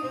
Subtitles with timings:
[0.00, 0.08] Hello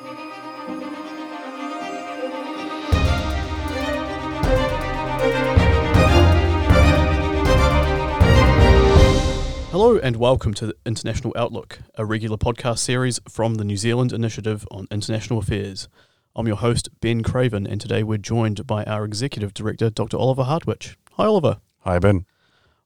[9.97, 14.87] and welcome to International Outlook, a regular podcast series from the New Zealand Initiative on
[14.91, 15.87] International Affairs.
[16.35, 20.17] I'm your host, Ben Craven, and today we're joined by our Executive Director, Dr.
[20.17, 20.99] Oliver Hartwich.
[21.13, 21.61] Hi, Oliver.
[21.79, 22.27] Hi, Ben.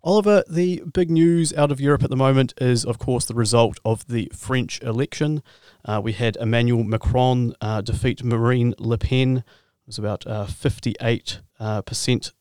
[0.06, 3.80] Oliver, the big news out of Europe at the moment is, of course, the result
[3.86, 5.42] of the French election.
[5.86, 9.38] Uh, we had Emmanuel Macron uh, defeat Marine Le Pen.
[9.38, 11.82] It was about uh, 58% uh,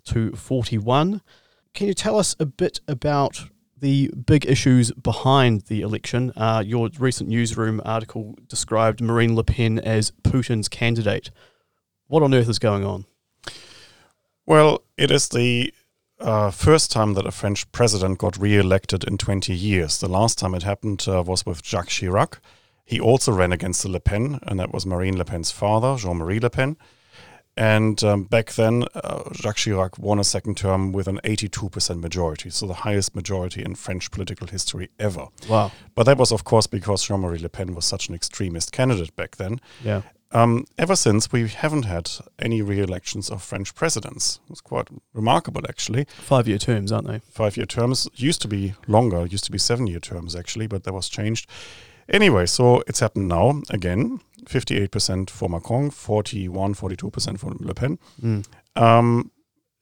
[0.05, 1.23] to 41.
[1.73, 3.45] Can you tell us a bit about
[3.83, 6.33] the big issues behind the election.
[6.37, 11.33] Uh, your recent newsroom article described Marine Le Pen as Putin's candidate.
[12.07, 13.07] What on earth is going on?
[14.47, 15.75] Well, it is the
[16.23, 19.99] uh, first time that a French president got re-elected in 20 years.
[19.99, 22.39] The last time it happened uh, was with Jacques Chirac.
[22.85, 26.51] He also ran against Le Pen, and that was Marine Le Pen's father, Jean-Marie Le
[26.51, 26.77] Pen.
[27.57, 32.49] And um, back then, uh, Jacques Chirac won a second term with an 82% majority,
[32.49, 35.29] so the highest majority in French political history ever.
[35.49, 35.71] Wow.
[35.95, 39.15] But that was, of course, because Jean Marie Le Pen was such an extremist candidate
[39.17, 39.61] back then.
[39.85, 40.03] Yeah.
[40.35, 44.41] Um, ever since, we haven't had any re elections of French presidents.
[44.51, 46.07] It's quite remarkable, actually.
[46.21, 47.19] Five year terms, aren't they?
[47.31, 50.85] Five year terms used to be longer, used to be seven year terms, actually, but
[50.85, 51.49] that was changed.
[52.09, 57.99] Anyway, so it's happened now again 58% for Macron, 41, 42% for Le Pen.
[58.21, 58.45] Mm.
[58.75, 59.31] Um,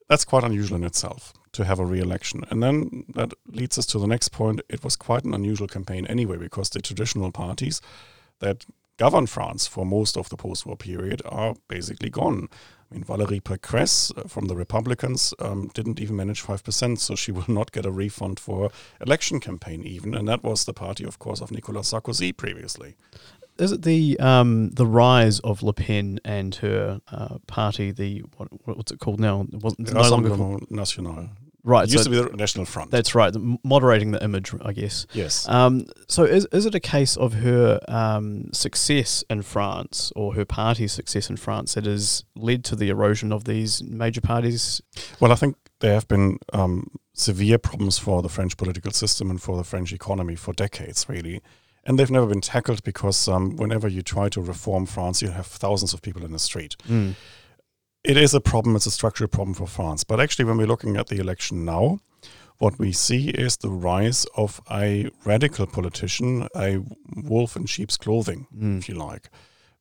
[0.08, 2.44] that's quite unusual in itself to have a re election.
[2.50, 4.60] And then that leads us to the next point.
[4.68, 7.80] It was quite an unusual campaign anyway, because the traditional parties
[8.40, 8.64] that
[9.00, 12.48] govern France for most of the post war period are basically gone.
[12.90, 17.32] I mean, Valérie Pécresse uh, from the Republicans um, didn't even manage 5%, so she
[17.36, 18.70] will not get a refund for
[19.00, 20.14] election campaign even.
[20.14, 22.96] And that was the party, of course, of Nicolas Sarkozy previously
[23.58, 27.90] is it the um, the rise of Le Pen and her uh, party?
[27.90, 29.46] The what, what's it called now?
[29.52, 31.28] It wasn't it's no longer called National.
[31.62, 32.90] Right, it used so to be the National Front.
[32.90, 33.34] That's right,
[33.64, 35.06] moderating the image, I guess.
[35.12, 35.48] Yes.
[35.48, 40.44] Um, so, is is it a case of her um, success in France or her
[40.44, 44.80] party's success in France that has led to the erosion of these major parties?
[45.20, 49.40] Well, I think there have been um, severe problems for the French political system and
[49.40, 51.42] for the French economy for decades, really
[51.84, 55.46] and they've never been tackled because um, whenever you try to reform France, you have
[55.46, 56.76] thousands of people in the street.
[56.88, 57.14] Mm.
[58.02, 60.04] It is a problem, it's a structural problem for France.
[60.04, 62.00] But actually, when we're looking at the election now,
[62.58, 66.78] what we see is the rise of a radical politician, a
[67.16, 68.78] wolf in sheep's clothing, mm.
[68.78, 69.28] if you like.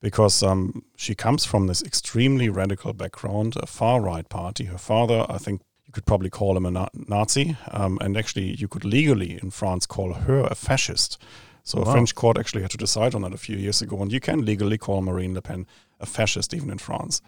[0.02, 4.66] Because um, she comes from this extremely radical background, a far right party.
[4.66, 7.58] Her father, I think you could probably call him a na- Nazi.
[7.72, 11.18] Um, and actually, you could legally in France call her a fascist
[11.70, 11.84] so wow.
[11.84, 14.20] a French court actually had to decide on that a few years ago, and you
[14.20, 15.68] can legally call Marine Le Pen
[16.00, 17.22] a fascist even in France.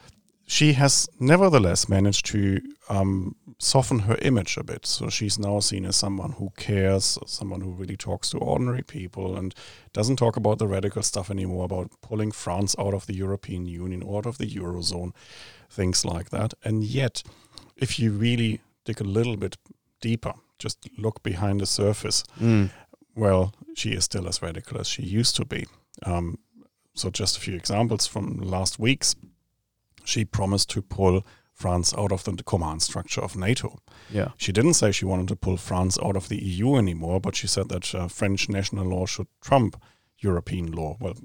[0.52, 4.86] She has nevertheless managed to um, soften her image a bit.
[4.86, 9.38] So she's now seen as someone who cares, someone who really talks to ordinary people
[9.38, 9.56] and
[9.94, 14.04] doesn't talk about the radical stuff anymore, about pulling France out of the European Union,
[14.04, 15.14] out of the Eurozone,
[15.70, 16.54] things like that.
[16.66, 17.24] And yet,
[17.78, 19.56] if you really dig a little bit
[20.02, 22.70] deeper, just look behind the surface, mm
[23.14, 25.66] well, she is still as radical as she used to be.
[26.06, 26.40] Um,
[26.94, 29.16] so, just a few examples from last week's.
[30.06, 31.24] She promised to pull
[31.54, 33.80] France out of the command structure of NATO.
[34.10, 34.30] Yeah.
[34.38, 37.48] She didn't say she wanted to pull France out of the EU anymore, but she
[37.48, 39.82] said that uh, French national law should trump
[40.20, 40.98] European law.
[41.00, 41.16] Well,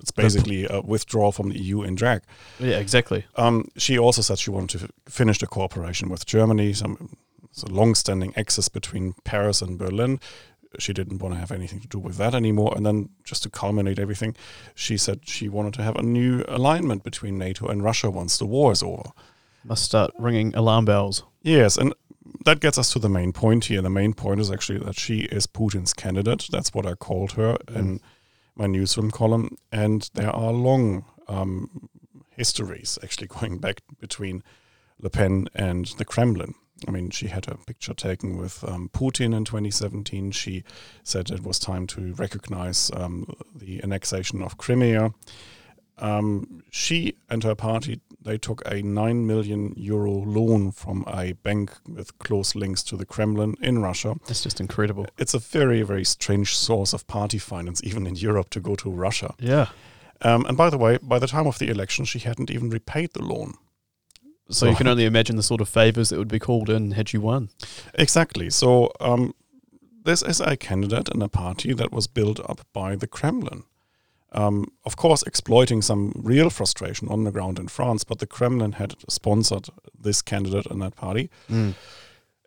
[0.00, 2.22] it's basically a withdrawal from the EU in drag.
[2.58, 3.26] Yeah, exactly.
[3.36, 6.72] Um, she also said she wanted to finish the cooperation with Germany.
[6.72, 7.16] Some,
[7.50, 10.20] it's a long-standing axis between Paris and Berlin
[10.78, 12.72] she didn't want to have anything to do with that anymore.
[12.76, 14.36] And then, just to culminate everything,
[14.74, 18.46] she said she wanted to have a new alignment between NATO and Russia once the
[18.46, 19.10] war is over.
[19.64, 21.24] Must start ringing alarm bells.
[21.42, 21.94] Yes, and
[22.44, 23.82] that gets us to the main point here.
[23.82, 26.48] The main point is actually that she is Putin's candidate.
[26.50, 27.76] That's what I called her mm.
[27.76, 28.00] in
[28.56, 29.56] my newsroom column.
[29.72, 31.88] And there are long um,
[32.36, 34.42] histories actually going back between
[35.00, 36.54] Le Pen and the Kremlin.
[36.86, 40.30] I mean, she had a picture taken with um, Putin in 2017.
[40.30, 40.64] She
[41.02, 45.12] said it was time to recognize um, the annexation of Crimea.
[45.98, 51.72] Um, she and her party they took a nine million euro loan from a bank
[51.88, 54.16] with close links to the Kremlin in Russia.
[54.26, 55.06] That's just incredible.
[55.18, 58.90] It's a very very strange source of party finance, even in Europe, to go to
[58.90, 59.34] Russia.
[59.38, 59.68] Yeah.
[60.22, 63.12] Um, and by the way, by the time of the election, she hadn't even repaid
[63.12, 63.54] the loan.
[64.50, 67.12] So you can only imagine the sort of favors that would be called in had
[67.12, 67.50] you won.
[67.94, 68.48] Exactly.
[68.48, 69.34] So um,
[70.04, 73.64] this is a candidate in a party that was built up by the Kremlin.
[74.32, 78.72] Um, of course, exploiting some real frustration on the ground in France, but the Kremlin
[78.72, 79.68] had sponsored
[79.98, 81.30] this candidate and that party.
[81.50, 81.74] Mm.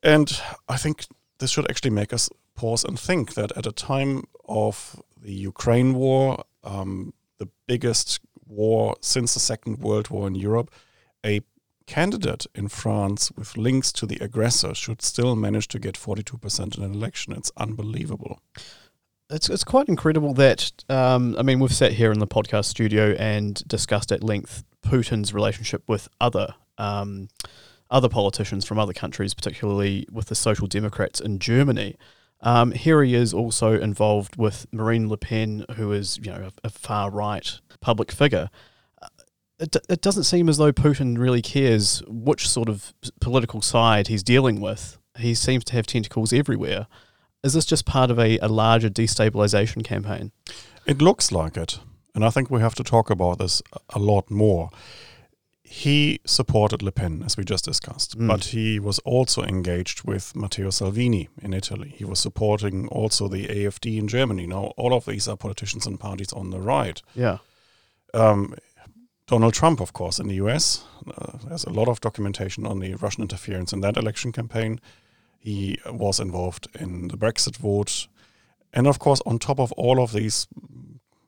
[0.03, 1.05] And I think
[1.39, 5.93] this should actually make us pause and think that at a time of the Ukraine
[5.93, 10.71] war, um, the biggest war since the Second World War in Europe,
[11.25, 11.41] a
[11.87, 16.83] candidate in France with links to the aggressor should still manage to get 42% in
[16.83, 17.33] an election.
[17.33, 18.39] It's unbelievable.
[19.29, 23.15] It's, it's quite incredible that, um, I mean, we've sat here in the podcast studio
[23.17, 26.55] and discussed at length Putin's relationship with other.
[26.77, 27.29] Um,
[27.91, 31.97] other politicians from other countries, particularly with the Social Democrats in Germany.
[32.39, 36.67] Um, here he is also involved with Marine Le Pen, who is you know a,
[36.67, 38.49] a far right public figure.
[39.61, 44.23] It, it doesn't seem as though Putin really cares which sort of political side he's
[44.23, 44.97] dealing with.
[45.17, 46.87] He seems to have tentacles everywhere.
[47.43, 50.31] Is this just part of a, a larger destabilization campaign?
[50.85, 51.79] It looks like it.
[52.13, 54.69] And I think we have to talk about this a lot more
[55.71, 58.27] he supported Le Pen, as we just discussed, mm.
[58.27, 61.93] but he was also engaged with Matteo Salvini in Italy.
[61.95, 64.47] He was supporting also the AFD in Germany.
[64.47, 67.01] Now, all of these are politicians and parties on the right.
[67.15, 67.37] Yeah.
[68.13, 68.53] Um,
[69.31, 70.83] Donald Trump, of course, in the US.
[71.07, 74.81] Uh, there's a lot of documentation on the Russian interference in that election campaign.
[75.39, 78.09] He was involved in the Brexit vote.
[78.73, 80.47] And of course, on top of all of these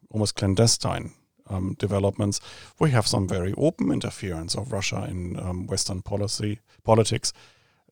[0.09, 1.13] almost clandestine
[1.47, 2.41] um, developments,
[2.77, 7.31] we have some very open interference of Russia in um, Western policy politics.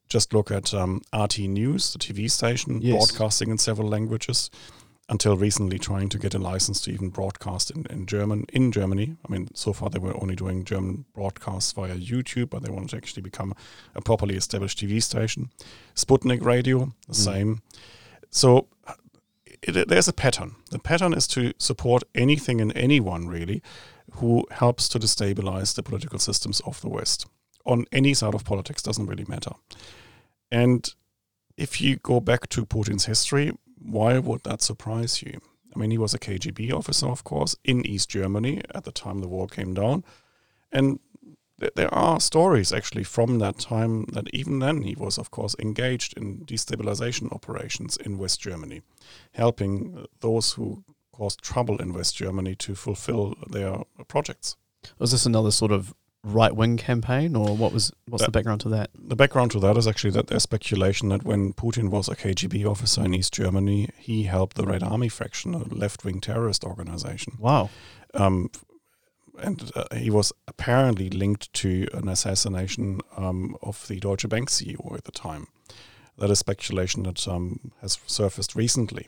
[0.09, 2.97] Just look at um, RT News, the TV station, yes.
[2.97, 4.49] broadcasting in several languages.
[5.11, 9.17] Until recently, trying to get a license to even broadcast in, in German in Germany.
[9.27, 12.91] I mean, so far they were only doing German broadcasts via YouTube, but they wanted
[12.91, 13.53] to actually become
[13.93, 15.49] a properly established TV station.
[15.95, 17.15] Sputnik Radio, the mm.
[17.15, 17.61] same.
[18.29, 18.67] So
[19.61, 20.55] it, there's a pattern.
[20.71, 23.61] The pattern is to support anything and anyone really
[24.13, 27.27] who helps to destabilize the political systems of the West
[27.65, 29.51] on any side of politics doesn't really matter.
[30.51, 30.93] And
[31.57, 33.51] if you go back to Putin's history,
[33.83, 35.39] why would that surprise you?
[35.75, 39.19] I mean, he was a KGB officer, of course, in East Germany at the time
[39.19, 40.03] the wall came down.
[40.71, 40.99] And
[41.75, 46.17] there are stories actually from that time that even then he was, of course, engaged
[46.17, 48.81] in destabilization operations in West Germany,
[49.33, 54.55] helping uh, those who caused trouble in West Germany to fulfill their projects.
[54.97, 55.93] Was this another sort of
[56.23, 58.91] right wing campaign, or what was what's that, the background to that?
[58.93, 62.65] The background to that is actually that there's speculation that when Putin was a KGB
[62.65, 67.33] officer in East Germany, he helped the Red Army faction, a left wing terrorist organization.
[67.39, 67.69] Wow.
[68.13, 68.49] Um,
[69.39, 74.93] and uh, he was apparently linked to an assassination um, of the Deutsche Bank CEO
[74.95, 75.47] at the time.
[76.17, 79.07] That is speculation that um, has surfaced recently.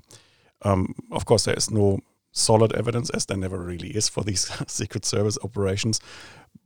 [0.64, 2.00] Um, of course, there is no
[2.32, 6.00] solid evidence, as there never really is for these Secret Service operations,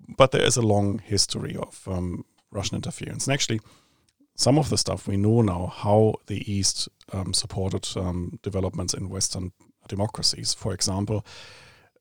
[0.07, 3.27] but there is a long history of um, Russian interference.
[3.27, 3.59] And actually,
[4.35, 9.09] some of the stuff we know now how the East um, supported um, developments in
[9.09, 9.51] Western
[9.87, 10.53] democracies.
[10.53, 11.25] For example,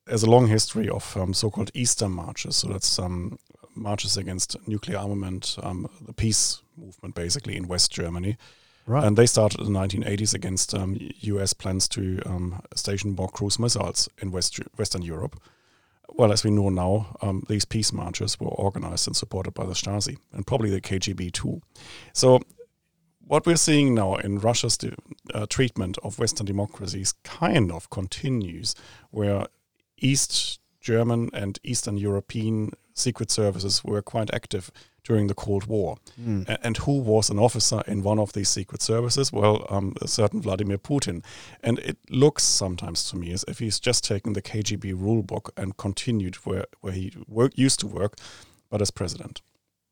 [0.06, 2.56] there's a long history of um, so-called Easter marches.
[2.56, 3.38] So that's um,
[3.74, 8.36] marches against nuclear armament, um, the peace movement, basically in West Germany.
[8.86, 9.04] Right.
[9.04, 11.52] And they started in the 1980s against U.S.
[11.52, 15.40] Um, plans to um, station more cruise missiles in West Western Europe.
[16.08, 19.72] Well, as we know now, um, these peace marches were organized and supported by the
[19.74, 21.60] Stasi and probably the KGB too.
[22.12, 22.40] So
[23.26, 24.78] what we're seeing now in Russia's
[25.34, 28.74] uh, treatment of Western democracies kind of continues,
[29.10, 29.46] where
[29.98, 34.70] East German and Eastern European secret services were quite active
[35.06, 35.96] during the Cold War.
[36.20, 36.58] Mm.
[36.62, 39.32] And who was an officer in one of these secret services?
[39.32, 41.24] Well, um, a certain Vladimir Putin.
[41.62, 45.76] And it looks sometimes to me as if he's just taken the KGB rulebook and
[45.76, 48.16] continued where, where he work, used to work,
[48.68, 49.42] but as president.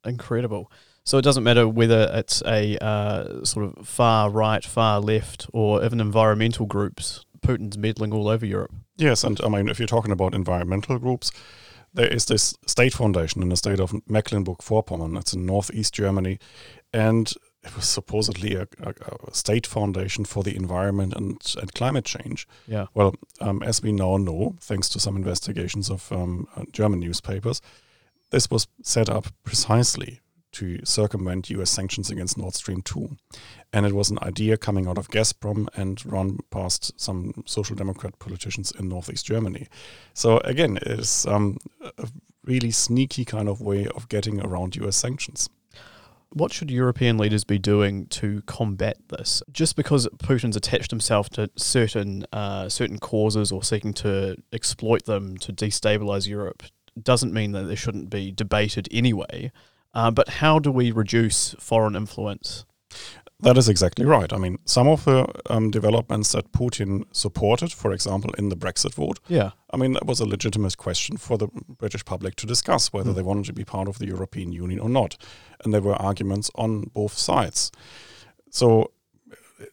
[0.04, 0.70] Incredible.
[1.04, 5.84] So it doesn't matter whether it's a uh, sort of far right, far left, or
[5.84, 7.24] even environmental groups.
[7.40, 8.72] Putin's meddling all over Europe.
[8.96, 11.30] Yes, and I mean, if you're talking about environmental groups,
[11.94, 15.18] there is this state foundation in the state of Mecklenburg-Vorpommern.
[15.18, 16.38] It's in northeast Germany,
[16.92, 17.32] and
[17.62, 18.94] it was supposedly a, a,
[19.28, 22.46] a, state foundation for the environment and, and climate change.
[22.66, 22.86] Yeah.
[22.94, 27.62] Well, um, as we now know, thanks to some investigations of um, uh, German newspapers,
[28.30, 30.20] this was set up precisely
[30.54, 33.16] to circumvent US sanctions against Nord Stream 2.
[33.72, 38.18] And it was an idea coming out of Gazprom and run past some social democrat
[38.18, 39.66] politicians in Northeast Germany.
[40.12, 41.58] So again, it is um,
[41.98, 42.08] a
[42.44, 45.48] really sneaky kind of way of getting around US sanctions.
[46.30, 49.40] What should European leaders be doing to combat this?
[49.52, 55.36] Just because Putin's attached himself to certain uh, certain causes or seeking to exploit them
[55.38, 56.64] to destabilize Europe
[57.00, 59.52] doesn't mean that they shouldn't be debated anyway.
[59.94, 62.64] Uh, but how do we reduce foreign influence?
[63.40, 64.32] That is exactly right.
[64.32, 68.94] I mean, some of the um, developments that Putin supported, for example, in the Brexit
[68.94, 72.92] vote, yeah, I mean, that was a legitimate question for the British public to discuss
[72.92, 73.16] whether mm.
[73.16, 75.16] they wanted to be part of the European Union or not.
[75.62, 77.70] And there were arguments on both sides.
[78.50, 78.92] So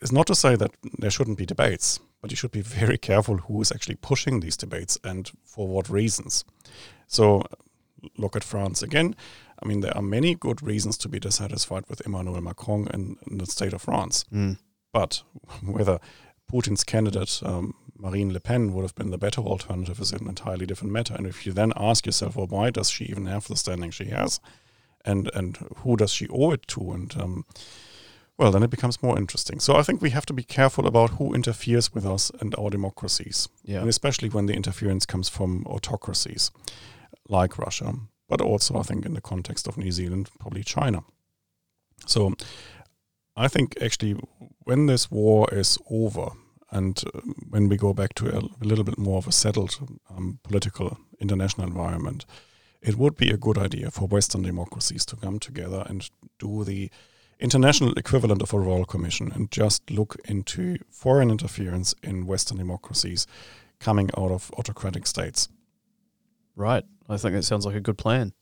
[0.02, 3.38] it's not to say that there shouldn't be debates, but you should be very careful
[3.38, 6.44] who is actually pushing these debates and for what reasons.
[7.08, 7.44] So
[8.18, 9.16] look at France again.
[9.62, 13.40] I mean, there are many good reasons to be dissatisfied with Emmanuel Macron and, and
[13.40, 14.26] the state of France.
[14.34, 14.58] Mm.
[14.92, 15.24] But
[15.66, 16.00] whether
[16.52, 20.66] Putin's candidate, um, Marine Le Pen, would have been the better alternative is an entirely
[20.66, 21.14] different matter.
[21.14, 24.06] And if you then ask yourself, well, why does she even have the standing she
[24.06, 24.40] has?
[25.06, 26.92] And, and who does she owe it to?
[26.92, 27.46] And um,
[28.38, 29.60] well, then it becomes more interesting.
[29.60, 32.70] So I think we have to be careful about who interferes with us and our
[32.72, 33.80] democracies, yeah.
[33.80, 36.52] and especially when the interference comes from autocracies
[37.30, 37.94] like Russia
[38.32, 41.04] but also I think in the context of New Zealand, probably China.
[42.08, 42.34] So
[43.36, 44.16] I think actually
[44.64, 46.30] when this war is over
[46.72, 47.20] and uh,
[47.50, 49.78] when we go back to a, a, little bit more of a settled
[50.10, 52.26] um, political international environment,
[52.82, 56.10] it would be a good idea for Western democracies to come together and
[56.40, 56.90] do the
[57.38, 63.28] international equivalent of a royal commission and just look into foreign interference in Western democracies
[63.82, 65.50] coming out of autocratic states.
[66.56, 66.84] Right.
[67.10, 68.34] I think that sounds like a good plan.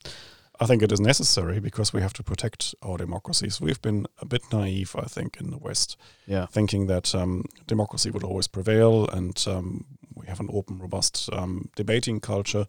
[0.59, 3.61] I think it is necessary because we have to protect our democracies.
[3.61, 5.95] We've been a bit naive, I think, in the West,
[6.27, 6.47] yeah.
[6.47, 9.85] thinking that um, democracy would always prevail and um,
[10.15, 12.67] we have an open, robust um, debating culture,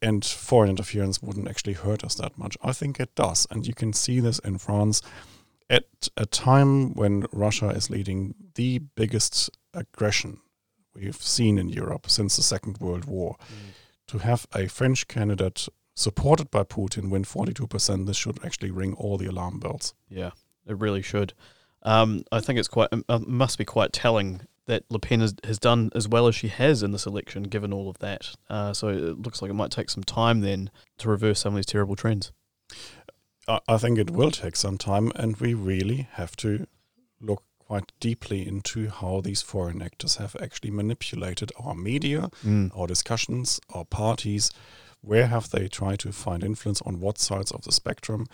[0.00, 2.56] and foreign interference wouldn't actually hurt us that much.
[2.62, 5.02] I think it does, and you can see this in France
[5.68, 10.40] at a time when Russia is leading the biggest aggression
[10.94, 13.36] we've seen in Europe since the Second World War.
[13.42, 13.74] Mm
[14.08, 19.16] to have a French candidate supported by Putin win 42%, this should actually ring all
[19.18, 19.94] the alarm bells.
[20.08, 20.30] Yeah,
[20.66, 21.34] it really should.
[21.82, 25.58] Um, I think it's quite uh, must be quite telling that Le Pen has, has
[25.58, 28.34] done as well as she has in this election, given all of that.
[28.50, 31.56] Uh, so it looks like it might take some time then to reverse some of
[31.56, 32.32] these terrible trends.
[33.48, 36.66] I, I think it will take some time, and we really have to
[37.20, 42.76] look quite deeply into how these foreign actors have actually manipulated our media, mm.
[42.76, 44.50] our discussions, our parties.
[45.02, 48.26] Where have they tried to find influence on what sides of the spectrum?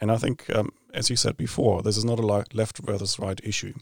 [0.00, 3.40] And I think, um, as you said before, this is not a left versus right
[3.42, 3.74] issue.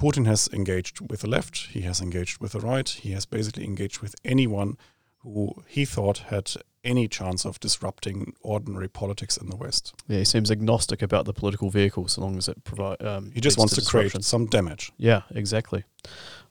[0.00, 3.64] Putin has engaged with the left, he has engaged with the right, he has basically
[3.64, 4.78] engaged with anyone
[5.22, 6.52] who he thought had
[6.84, 9.94] any chance of disrupting ordinary politics in the West.
[10.08, 13.04] Yeah, he seems agnostic about the political vehicle so long as it provides.
[13.04, 14.92] Um, he just wants to create some damage.
[14.96, 15.84] Yeah, exactly.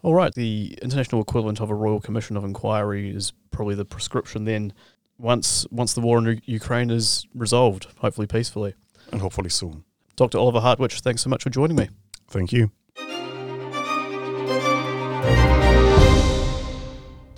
[0.04, 4.46] All right, the international equivalent of a royal commission of inquiry is probably the prescription
[4.46, 4.74] then.
[5.18, 8.74] Once once the war in Ukraine is resolved, hopefully peacefully,
[9.12, 9.84] and hopefully soon.
[10.16, 10.40] Dr.
[10.40, 11.90] Oliver Hartwich, thanks so much for joining me.
[12.28, 12.72] Thank you.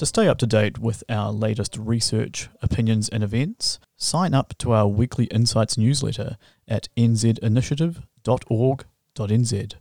[0.04, 4.74] To stay up to date with our latest research, opinions, and events, sign up to
[4.74, 6.36] our weekly Insights newsletter
[6.68, 9.76] at nzinitiative.org.nz.